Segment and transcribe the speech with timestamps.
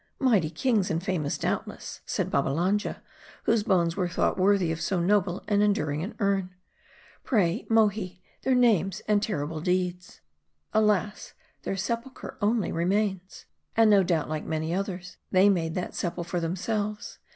[0.29, 3.03] "Mighty kings, and famous, doubtless," said Babbalanja,"
[3.43, 6.55] whose bones were thought worthy of so noble and enduring an urn.
[7.23, 10.21] Pray, Mohi, their names and terrible deeds.""
[10.81, 11.35] Alas!
[11.61, 13.45] their sepulcher only remains.""
[13.77, 17.19] And, no doubt, like many others, they made that sepul cher for themselves.